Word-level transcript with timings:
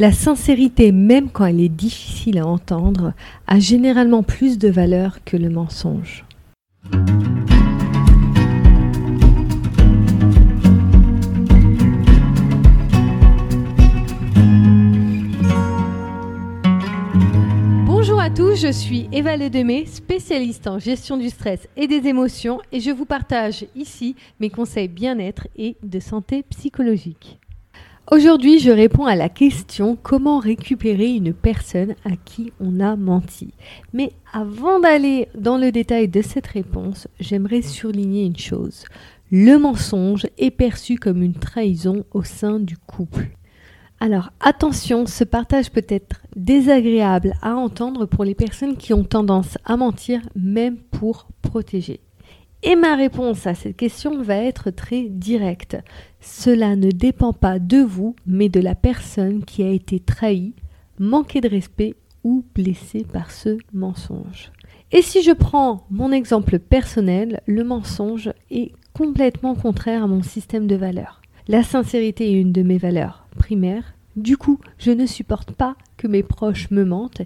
La 0.00 0.12
sincérité, 0.12 0.92
même 0.92 1.28
quand 1.28 1.44
elle 1.44 1.60
est 1.60 1.68
difficile 1.68 2.38
à 2.38 2.46
entendre, 2.46 3.12
a 3.46 3.58
généralement 3.58 4.22
plus 4.22 4.56
de 4.56 4.70
valeur 4.70 5.22
que 5.26 5.36
le 5.36 5.50
mensonge. 5.50 6.24
Bonjour 17.84 18.18
à 18.18 18.30
tous, 18.30 18.54
je 18.54 18.72
suis 18.72 19.06
Eva 19.12 19.36
Ledemé, 19.36 19.84
spécialiste 19.84 20.66
en 20.66 20.78
gestion 20.78 21.18
du 21.18 21.28
stress 21.28 21.68
et 21.76 21.86
des 21.86 22.08
émotions 22.08 22.62
et 22.72 22.80
je 22.80 22.90
vous 22.90 23.04
partage 23.04 23.66
ici 23.76 24.16
mes 24.40 24.48
conseils 24.48 24.88
bien-être 24.88 25.46
et 25.56 25.76
de 25.82 26.00
santé 26.00 26.42
psychologique. 26.44 27.38
Aujourd'hui, 28.08 28.58
je 28.58 28.72
réponds 28.72 29.06
à 29.06 29.14
la 29.14 29.28
question 29.28 29.96
comment 30.02 30.40
récupérer 30.40 31.10
une 31.10 31.32
personne 31.32 31.94
à 32.04 32.16
qui 32.16 32.52
on 32.58 32.80
a 32.80 32.96
menti? 32.96 33.54
Mais 33.92 34.10
avant 34.32 34.80
d'aller 34.80 35.28
dans 35.36 35.56
le 35.56 35.70
détail 35.70 36.08
de 36.08 36.20
cette 36.20 36.48
réponse, 36.48 37.06
j'aimerais 37.20 37.62
surligner 37.62 38.24
une 38.24 38.36
chose. 38.36 38.84
Le 39.30 39.58
mensonge 39.58 40.26
est 40.38 40.50
perçu 40.50 40.96
comme 40.96 41.22
une 41.22 41.34
trahison 41.34 42.04
au 42.10 42.24
sein 42.24 42.58
du 42.58 42.76
couple. 42.76 43.28
Alors 44.00 44.30
attention, 44.40 45.06
ce 45.06 45.22
partage 45.22 45.70
peut 45.70 45.86
être 45.88 46.22
désagréable 46.34 47.34
à 47.42 47.54
entendre 47.54 48.06
pour 48.06 48.24
les 48.24 48.34
personnes 48.34 48.76
qui 48.76 48.92
ont 48.92 49.04
tendance 49.04 49.56
à 49.64 49.76
mentir 49.76 50.20
même 50.34 50.78
pour 50.78 51.28
protéger. 51.42 52.00
Et 52.62 52.76
ma 52.76 52.94
réponse 52.94 53.46
à 53.46 53.54
cette 53.54 53.76
question 53.76 54.22
va 54.22 54.36
être 54.36 54.70
très 54.70 55.04
directe. 55.04 55.78
Cela 56.20 56.76
ne 56.76 56.90
dépend 56.90 57.32
pas 57.32 57.58
de 57.58 57.78
vous, 57.78 58.14
mais 58.26 58.50
de 58.50 58.60
la 58.60 58.74
personne 58.74 59.44
qui 59.44 59.62
a 59.62 59.70
été 59.70 59.98
trahie, 59.98 60.52
manquée 60.98 61.40
de 61.40 61.48
respect 61.48 61.94
ou 62.22 62.44
blessée 62.54 63.06
par 63.10 63.30
ce 63.30 63.56
mensonge. 63.72 64.52
Et 64.92 65.00
si 65.00 65.22
je 65.22 65.30
prends 65.30 65.86
mon 65.90 66.12
exemple 66.12 66.58
personnel, 66.58 67.40
le 67.46 67.64
mensonge 67.64 68.30
est 68.50 68.72
complètement 68.92 69.54
contraire 69.54 70.02
à 70.02 70.06
mon 70.06 70.22
système 70.22 70.66
de 70.66 70.76
valeurs. 70.76 71.22
La 71.48 71.62
sincérité 71.62 72.30
est 72.30 72.40
une 72.40 72.52
de 72.52 72.62
mes 72.62 72.76
valeurs 72.76 73.26
primaires. 73.38 73.94
Du 74.16 74.36
coup, 74.36 74.58
je 74.78 74.90
ne 74.90 75.06
supporte 75.06 75.52
pas 75.52 75.76
que 75.96 76.08
mes 76.08 76.22
proches 76.22 76.70
me 76.70 76.84
mentent 76.84 77.22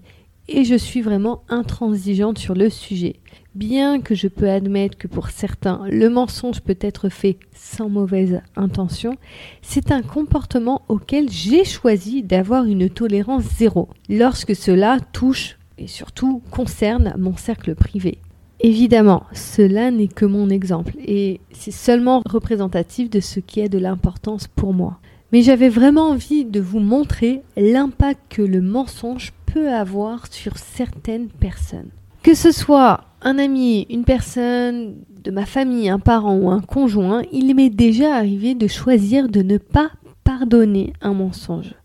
et 0.49 0.65
je 0.65 0.75
suis 0.75 1.01
vraiment 1.01 1.43
intransigeante 1.49 2.39
sur 2.39 2.55
le 2.55 2.71
sujet. 2.71 3.17
Bien 3.55 4.01
que 4.01 4.15
je 4.15 4.29
peux 4.29 4.51
admettre 4.51 4.99
que 4.99 5.07
pour 5.07 5.31
certains, 5.31 5.81
le 5.89 6.09
mensonge 6.09 6.61
peut 6.61 6.79
être 6.81 7.09
fait 7.09 7.39
sans 7.55 7.89
mauvaise 7.89 8.41
intention, 8.57 9.17
c'est 9.63 9.93
un 9.93 10.03
comportement 10.03 10.83
auquel 10.89 11.31
j'ai 11.31 11.65
choisi 11.65 12.23
d'avoir 12.23 12.65
une 12.65 12.91
tolérance 12.91 13.45
zéro 13.45 13.89
lorsque 14.09 14.57
cela 14.57 14.99
touche 15.13 15.57
et 15.79 15.87
surtout 15.87 16.43
concerne 16.51 17.15
mon 17.19 17.37
cercle 17.37 17.75
privé. 17.75 18.19
Évidemment, 18.61 19.25
cela 19.33 19.91
n'est 19.91 20.09
que 20.09 20.25
mon 20.25 20.49
exemple 20.49 20.95
et 20.99 21.41
c'est 21.53 21.71
seulement 21.71 22.23
représentatif 22.25 23.11
de 23.11 23.21
ce 23.21 23.41
qui 23.41 23.61
a 23.61 23.69
de 23.69 23.79
l'importance 23.79 24.49
pour 24.49 24.73
moi. 24.73 24.99
Mais 25.33 25.43
j'avais 25.43 25.69
vraiment 25.69 26.11
envie 26.11 26.45
de 26.45 26.61
vous 26.61 26.79
montrer 26.79 27.43
l'impact 27.57 28.21
que 28.31 28.43
le 28.43 28.61
mensonge 28.61 29.33
peut 29.55 29.71
avoir 29.71 30.27
sur 30.33 30.59
certaines 30.59 31.29
personnes. 31.29 31.91
Que 32.25 32.35
ce 32.35 32.51
soit 32.51 33.05
un 33.23 33.39
ami, 33.39 33.87
une 33.89 34.05
personne 34.05 34.97
de 35.23 35.31
ma 35.31 35.47
famille, 35.47 35.89
un 35.89 36.01
parent 36.01 36.35
ou 36.35 36.51
un 36.51 36.61
conjoint, 36.61 37.23
il 37.31 37.55
m'est 37.55 37.71
déjà 37.71 38.17
arrivé 38.17 38.57
de 38.57 38.67
choisir 38.67 39.29
de 39.29 39.43
ne 39.43 39.59
pas 39.59 39.93
pardonner 40.25 40.93
un 41.03 41.15
mensonge. 41.15 41.77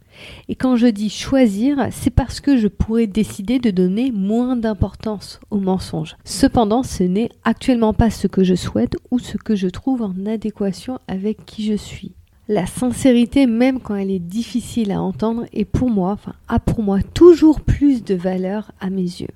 Et 0.48 0.56
quand 0.56 0.78
je 0.78 0.88
dis 0.88 1.11
choisir, 1.11 1.89
c'est 1.92 2.09
parce 2.09 2.42
que 2.42 2.58
je 2.58 2.67
pourrais 2.67 3.06
décider 3.06 3.59
de 3.59 3.70
donner 3.70 4.11
moins 4.11 4.56
d'importance 4.56 5.39
au 5.52 5.59
mensonge. 5.59 6.17
Cependant, 6.26 6.81
ce 6.81 7.04
n'est 7.04 7.30
actuellement 7.44 7.94
pas 7.94 8.09
ce 8.09 8.26
que 8.26 8.44
je 8.44 8.55
souhaite 8.55 8.98
ou 9.11 9.20
ce 9.20 9.38
que 9.38 9.55
je 9.55 9.67
trouve 9.67 10.02
en 10.02 10.26
adéquation 10.26 10.98
avec 11.08 11.45
qui 11.45 11.66
je 11.66 11.76
suis. 11.76 12.16
La 12.52 12.65
sincérité, 12.65 13.45
même 13.45 13.80
quand 13.80 13.93
elle 13.93 14.10
est 14.10 14.17
difficile 14.17 14.92
à 14.92 14.99
entendre, 14.99 15.45
est 15.54 15.65
pour 15.65 15.92
moi, 15.92 16.14
enfin, 16.14 16.33
a 16.48 16.58
pour 16.58 16.82
moi 16.82 16.98
toujours 17.14 17.61
plus 17.61 18.04
de 18.04 18.15
valeur 18.15 18.71
à 18.82 18.89
mes 18.89 19.04
yeux. 19.04 19.30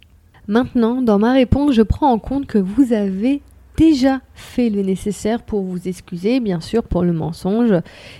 Maintenant, 0.47 1.00
dans 1.03 1.19
ma 1.19 1.31
réponse, 1.31 1.75
je 1.75 1.84
prends 1.84 2.12
en 2.12 2.18
compte 2.18 2.47
que 2.47 2.57
vous 2.57 2.91
avez 2.91 3.44
déjà 3.78 4.19
fait 4.34 4.72
le 4.72 4.81
nécessaire 4.81 5.44
pour 5.44 5.62
vous 5.62 5.88
excuser, 5.88 6.40
bien 6.40 6.59
sûr, 6.59 6.81
pour 6.81 7.03
le 7.03 7.13
mensonge, 7.13 7.75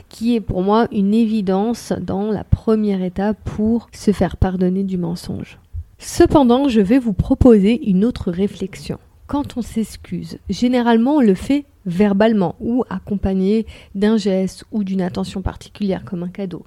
qui 0.09 0.36
est 0.36 0.42
pour 0.42 0.62
moi 0.62 0.88
une 0.92 1.16
évidence 1.16 1.92
dans 2.00 2.30
la 2.30 2.44
première 2.44 3.02
étape 3.02 3.38
pour 3.46 3.90
se 3.94 4.12
faire 4.12 4.38
pardonner 4.38 4.84
du 4.84 5.00
mensonge. 5.00 5.58
Cependant, 5.98 6.70
je 6.70 6.81
vais 6.81 7.00
vous 7.00 7.14
proposer 7.14 7.90
une 7.90 8.06
autre 8.06 8.30
réflexion. 8.30 9.00
Quand 9.25 9.58
on 9.58 9.64
s'excuse, 9.64 10.38
généralement 10.50 11.16
on 11.16 11.22
le 11.22 11.34
fait 11.34 11.66
verbalement 11.86 12.56
ou 12.60 12.84
accompagné 12.90 13.66
d'un 13.96 14.18
geste 14.18 14.66
ou 14.72 14.84
d'une 14.84 15.02
attention 15.02 15.42
particulière 15.42 16.04
comme 16.06 16.24
un 16.24 16.30
cadeau. 16.30 16.66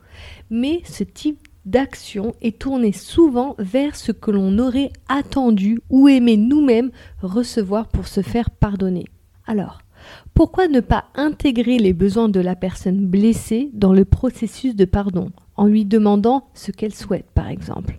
Mais 0.50 0.82
ce 0.84 1.04
type 1.04 1.48
d'action 1.64 2.34
est 2.40 2.58
tourné 2.58 2.92
souvent 2.92 3.56
vers 3.58 3.96
ce 3.96 4.12
que 4.12 4.30
l'on 4.30 4.58
aurait 4.58 4.92
attendu 5.08 5.80
ou 5.90 6.08
aimé 6.08 6.36
nous-mêmes 6.36 6.90
recevoir 7.22 7.88
pour 7.88 8.06
se 8.06 8.22
faire 8.22 8.50
pardonner. 8.50 9.04
Alors, 9.46 9.80
pourquoi 10.34 10.68
ne 10.68 10.80
pas 10.80 11.06
intégrer 11.14 11.78
les 11.78 11.92
besoins 11.92 12.28
de 12.28 12.40
la 12.40 12.54
personne 12.54 13.06
blessée 13.06 13.70
dans 13.72 13.92
le 13.92 14.04
processus 14.04 14.76
de 14.76 14.84
pardon 14.84 15.30
en 15.56 15.66
lui 15.66 15.84
demandant 15.84 16.48
ce 16.54 16.70
qu'elle 16.70 16.94
souhaite 16.94 17.30
par 17.34 17.48
exemple? 17.48 17.98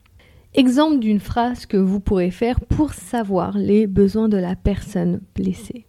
Exemple 0.53 0.99
d'une 0.99 1.19
phrase 1.19 1.65
que 1.65 1.77
vous 1.77 1.99
pourrez 1.99 2.31
faire 2.31 2.61
pour 2.61 2.93
savoir 2.93 3.57
les 3.57 3.85
besoins 3.85 4.29
de 4.29 4.37
la 4.37 4.55
personne 4.55 5.19
blessée. 5.35 5.86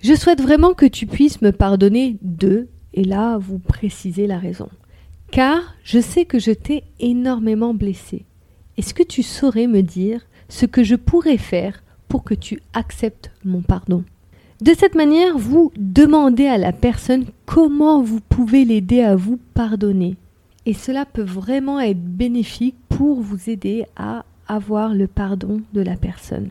Je 0.00 0.14
souhaite 0.14 0.40
vraiment 0.40 0.74
que 0.74 0.86
tu 0.86 1.06
puisses 1.06 1.42
me 1.42 1.52
pardonner 1.52 2.16
de, 2.22 2.68
et 2.94 3.04
là 3.04 3.38
vous 3.38 3.58
précisez 3.58 4.26
la 4.26 4.38
raison. 4.38 4.68
Car 5.30 5.74
je 5.84 6.00
sais 6.00 6.24
que 6.24 6.38
je 6.38 6.52
t'ai 6.52 6.84
énormément 7.00 7.74
blessé. 7.74 8.24
Est-ce 8.76 8.94
que 8.94 9.02
tu 9.02 9.22
saurais 9.22 9.66
me 9.66 9.82
dire 9.82 10.26
ce 10.48 10.66
que 10.66 10.84
je 10.84 10.94
pourrais 10.94 11.38
faire 11.38 11.82
pour 12.08 12.24
que 12.24 12.34
tu 12.34 12.60
acceptes 12.74 13.30
mon 13.44 13.62
pardon? 13.62 14.04
De 14.60 14.72
cette 14.72 14.94
manière, 14.94 15.36
vous 15.36 15.72
demandez 15.76 16.46
à 16.46 16.56
la 16.56 16.72
personne 16.72 17.26
comment 17.44 18.02
vous 18.02 18.20
pouvez 18.20 18.64
l'aider 18.64 19.02
à 19.02 19.16
vous 19.16 19.38
pardonner. 19.54 20.16
Et 20.64 20.72
cela 20.72 21.04
peut 21.04 21.22
vraiment 21.22 21.80
être 21.80 22.02
bénéfique 22.02 22.76
pour 22.88 23.20
vous 23.20 23.50
aider 23.50 23.84
à 23.96 24.24
avoir 24.48 24.94
le 24.94 25.06
pardon 25.06 25.60
de 25.74 25.80
la 25.80 25.96
personne. 25.96 26.50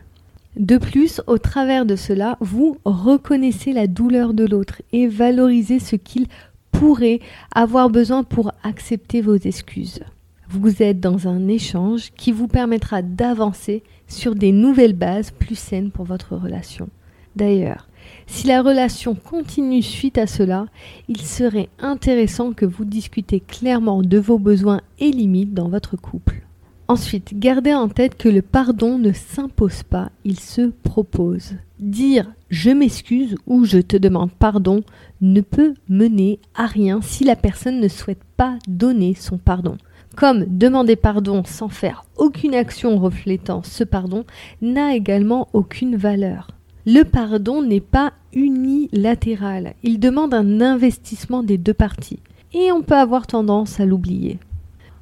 De 0.56 0.78
plus, 0.78 1.20
au 1.26 1.36
travers 1.36 1.84
de 1.84 1.96
cela, 1.96 2.38
vous 2.40 2.78
reconnaissez 2.86 3.74
la 3.74 3.86
douleur 3.86 4.32
de 4.32 4.46
l'autre 4.46 4.80
et 4.90 5.06
valorisez 5.06 5.78
ce 5.78 5.96
qu'il 5.96 6.26
pourrait 6.72 7.20
avoir 7.54 7.90
besoin 7.90 8.22
pour 8.22 8.52
accepter 8.62 9.20
vos 9.20 9.36
excuses. 9.36 10.00
Vous 10.48 10.82
êtes 10.82 10.98
dans 10.98 11.28
un 11.28 11.48
échange 11.48 12.10
qui 12.16 12.32
vous 12.32 12.48
permettra 12.48 13.02
d'avancer 13.02 13.82
sur 14.08 14.34
des 14.34 14.52
nouvelles 14.52 14.94
bases 14.94 15.30
plus 15.30 15.58
saines 15.58 15.90
pour 15.90 16.06
votre 16.06 16.36
relation. 16.36 16.88
D'ailleurs, 17.34 17.86
si 18.26 18.46
la 18.46 18.62
relation 18.62 19.14
continue 19.14 19.82
suite 19.82 20.16
à 20.16 20.26
cela, 20.26 20.66
il 21.08 21.20
serait 21.20 21.68
intéressant 21.80 22.54
que 22.54 22.64
vous 22.64 22.86
discutez 22.86 23.40
clairement 23.40 24.00
de 24.00 24.18
vos 24.18 24.38
besoins 24.38 24.80
et 25.00 25.10
limites 25.10 25.52
dans 25.52 25.68
votre 25.68 25.96
couple. 25.96 26.45
Ensuite, 26.88 27.36
gardez 27.36 27.74
en 27.74 27.88
tête 27.88 28.16
que 28.16 28.28
le 28.28 28.42
pardon 28.42 28.96
ne 28.96 29.10
s'impose 29.12 29.82
pas, 29.82 30.10
il 30.24 30.38
se 30.38 30.70
propose. 30.84 31.54
Dire 31.80 32.32
je 32.48 32.70
m'excuse 32.70 33.34
ou 33.48 33.64
je 33.64 33.78
te 33.78 33.96
demande 33.96 34.30
pardon 34.30 34.84
ne 35.20 35.40
peut 35.40 35.74
mener 35.88 36.38
à 36.54 36.66
rien 36.66 37.00
si 37.02 37.24
la 37.24 37.34
personne 37.34 37.80
ne 37.80 37.88
souhaite 37.88 38.22
pas 38.36 38.56
donner 38.68 39.14
son 39.14 39.36
pardon. 39.36 39.76
Comme 40.14 40.44
demander 40.46 40.94
pardon 40.94 41.42
sans 41.44 41.68
faire 41.68 42.04
aucune 42.16 42.54
action 42.54 42.98
reflétant 42.98 43.62
ce 43.64 43.82
pardon 43.82 44.24
n'a 44.62 44.94
également 44.94 45.48
aucune 45.54 45.96
valeur. 45.96 46.52
Le 46.86 47.02
pardon 47.02 47.62
n'est 47.62 47.80
pas 47.80 48.12
unilatéral, 48.32 49.74
il 49.82 49.98
demande 49.98 50.34
un 50.34 50.60
investissement 50.60 51.42
des 51.42 51.58
deux 51.58 51.74
parties 51.74 52.20
et 52.54 52.70
on 52.70 52.82
peut 52.82 52.94
avoir 52.94 53.26
tendance 53.26 53.80
à 53.80 53.86
l'oublier. 53.86 54.38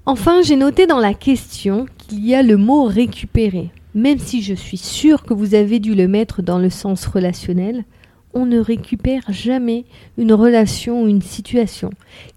Enfin, 0.06 0.43
j'ai 0.43 0.56
noté 0.56 0.87
dans 0.87 0.99
la 0.99 1.15
question 1.15 1.87
qu'il 1.97 2.27
y 2.27 2.35
a 2.35 2.43
le 2.43 2.59
mot 2.59 2.85
récupérer. 2.85 3.71
Même 3.95 4.19
si 4.19 4.43
je 4.43 4.53
suis 4.53 4.77
sûre 4.77 5.23
que 5.23 5.33
vous 5.33 5.55
avez 5.55 5.79
dû 5.79 5.95
le 5.95 6.09
mettre 6.09 6.43
dans 6.43 6.59
le 6.59 6.69
sens 6.69 7.06
relationnel, 7.06 7.85
on 8.35 8.45
ne 8.45 8.59
récupère 8.59 9.23
jamais 9.31 9.87
une 10.19 10.35
relation 10.35 11.05
ou 11.05 11.09
une 11.09 11.23
situation, 11.23 11.89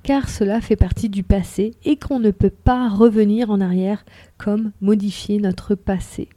car 0.03 0.29
cela 0.29 0.61
fait 0.61 0.77
partie 0.77 1.09
du 1.09 1.23
passé 1.23 1.73
et 1.83 1.97
qu'on 1.97 2.19
ne 2.19 2.31
peut 2.31 2.51
pas 2.51 2.87
revenir 2.87 3.51
en 3.51 3.59
arrière 3.59 4.05
comme 4.37 4.71
modifier 4.79 5.39
notre 5.39 5.75
passé. 5.75 6.29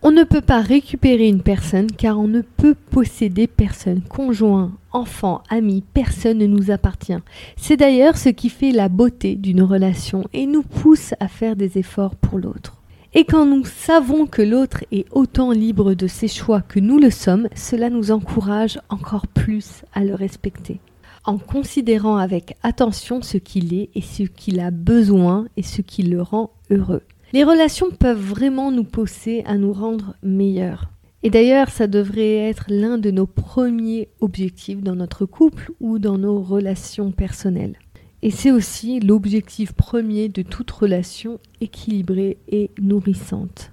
On 0.00 0.12
ne 0.12 0.22
peut 0.22 0.40
pas 0.40 0.60
récupérer 0.60 1.26
une 1.26 1.42
personne 1.42 1.90
car 1.90 2.20
on 2.20 2.28
ne 2.28 2.40
peut 2.40 2.76
posséder 2.90 3.48
personne, 3.48 4.00
conjoint, 4.00 4.70
enfant, 4.92 5.42
ami, 5.50 5.82
personne 5.92 6.38
ne 6.38 6.46
nous 6.46 6.70
appartient. 6.70 7.18
C'est 7.56 7.76
d'ailleurs 7.76 8.16
ce 8.16 8.28
qui 8.28 8.48
fait 8.48 8.70
la 8.70 8.88
beauté 8.88 9.34
d'une 9.34 9.62
relation 9.62 10.24
et 10.32 10.46
nous 10.46 10.62
pousse 10.62 11.14
à 11.18 11.26
faire 11.26 11.56
des 11.56 11.78
efforts 11.78 12.14
pour 12.14 12.38
l'autre. 12.38 12.76
Et 13.12 13.24
quand 13.24 13.44
nous 13.44 13.64
savons 13.64 14.26
que 14.26 14.40
l'autre 14.40 14.84
est 14.92 15.06
autant 15.10 15.50
libre 15.50 15.94
de 15.94 16.06
ses 16.06 16.28
choix 16.28 16.60
que 16.60 16.78
nous 16.78 17.00
le 17.00 17.10
sommes, 17.10 17.48
cela 17.56 17.90
nous 17.90 18.12
encourage 18.12 18.78
encore 18.90 19.26
plus 19.26 19.82
à 19.94 20.04
le 20.04 20.14
respecter, 20.14 20.78
en 21.24 21.38
considérant 21.38 22.18
avec 22.18 22.56
attention 22.62 23.20
ce 23.20 23.36
qu'il 23.36 23.74
est 23.74 23.88
et 23.96 24.02
ce 24.02 24.22
qu'il 24.22 24.60
a 24.60 24.70
besoin 24.70 25.46
et 25.56 25.64
ce 25.64 25.82
qui 25.82 26.04
le 26.04 26.22
rend 26.22 26.50
heureux. 26.70 27.02
Les 27.34 27.44
relations 27.44 27.90
peuvent 27.90 28.18
vraiment 28.18 28.72
nous 28.72 28.84
pousser 28.84 29.42
à 29.44 29.58
nous 29.58 29.74
rendre 29.74 30.14
meilleurs. 30.22 30.90
Et 31.22 31.28
d'ailleurs, 31.28 31.68
ça 31.68 31.86
devrait 31.86 32.36
être 32.36 32.64
l'un 32.68 32.96
de 32.96 33.10
nos 33.10 33.26
premiers 33.26 34.08
objectifs 34.20 34.80
dans 34.80 34.94
notre 34.94 35.26
couple 35.26 35.72
ou 35.80 35.98
dans 35.98 36.16
nos 36.16 36.40
relations 36.40 37.10
personnelles. 37.10 37.76
Et 38.22 38.30
c'est 38.30 38.50
aussi 38.50 39.00
l'objectif 39.00 39.72
premier 39.72 40.30
de 40.30 40.40
toute 40.42 40.70
relation 40.70 41.38
équilibrée 41.60 42.38
et 42.48 42.70
nourrissante. 42.80 43.72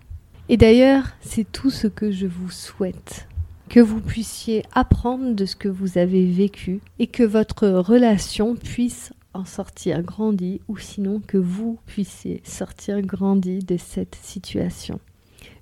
Et 0.50 0.58
d'ailleurs, 0.58 1.06
c'est 1.22 1.50
tout 1.50 1.70
ce 1.70 1.88
que 1.88 2.12
je 2.12 2.28
vous 2.28 2.52
souhaite. 2.52 3.28
Que 3.70 3.80
vous 3.80 4.02
puissiez 4.02 4.64
apprendre 4.74 5.34
de 5.34 5.46
ce 5.46 5.56
que 5.56 5.70
vous 5.70 5.98
avez 5.98 6.26
vécu 6.26 6.82
et 7.00 7.08
que 7.08 7.24
votre 7.24 7.68
relation 7.68 8.56
puisse 8.56 9.14
en 9.36 9.46
sortir 9.46 10.02
grandi 10.02 10.62
ou 10.68 10.78
sinon 10.78 11.22
que 11.26 11.38
vous 11.38 11.78
puissiez 11.86 12.42
sortir 12.44 13.02
grandi 13.02 13.60
de 13.60 13.78
cette 13.78 14.16
situation. 14.16 15.00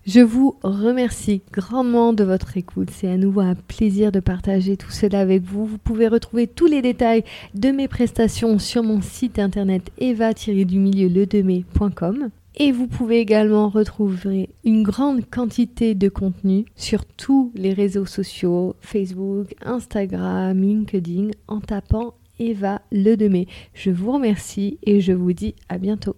Je 0.06 0.20
vous 0.20 0.58
remercie 0.64 1.42
grandement 1.54 2.12
de 2.12 2.26
votre 2.26 2.58
écoute. 2.58 2.90
C'est 2.92 3.08
à 3.08 3.16
nouveau 3.16 3.40
un 3.40 3.56
plaisir 3.56 4.12
de 4.12 4.20
partager 4.20 4.76
tout 4.76 4.92
cela 4.92 5.22
avec 5.22 5.44
vous. 5.44 5.66
Vous 5.66 5.78
pouvez 5.78 6.10
retrouver 6.10 6.46
tous 6.46 6.66
les 6.66 6.82
détails 6.82 7.24
de 7.56 7.70
mes 7.70 7.88
prestations 7.88 8.60
sur 8.60 8.84
mon 8.84 9.02
site 9.02 9.40
internet 9.40 9.92
eva-du-milieu-le-demé.com. 9.98 12.32
Et 12.56 12.72
vous 12.72 12.86
pouvez 12.88 13.20
également 13.20 13.68
retrouver 13.70 14.50
une 14.64 14.84
grande 14.84 15.28
quantité 15.28 15.96
de 15.96 16.08
contenu 16.10 16.66
sur 16.76 17.04
tous 17.06 17.52
les 17.56 17.74
réseaux 17.74 18.06
sociaux, 18.06 18.76
Facebook, 18.82 19.56
Instagram, 19.64 20.62
LinkedIn, 20.62 21.32
en 21.48 21.62
tapant 21.62 22.14
Eva 22.40 22.82
Le 22.92 23.16
Demé. 23.16 23.48
Je 23.74 23.92
vous 23.92 24.12
remercie 24.12 24.80
et 24.84 25.02
je 25.02 25.14
vous 25.14 25.34
dis 25.34 25.56
à 25.70 25.78
bientôt. 25.78 26.16